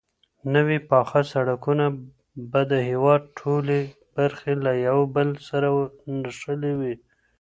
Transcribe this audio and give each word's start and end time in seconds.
نوي 0.53 0.79
پاخه 0.89 1.21
سړکونه 1.33 1.85
به 2.51 2.61
د 2.71 2.73
هيواد 2.89 3.21
ټولې 3.39 3.79
برخې 4.15 4.53
له 4.65 4.71
يو 4.87 4.99
بل 5.15 5.29
سره 5.47 5.67
نښلولې 6.21 6.73
وي. 6.79 6.95